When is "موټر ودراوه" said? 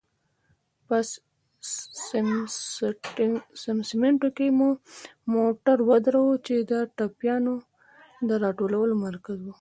5.33-6.35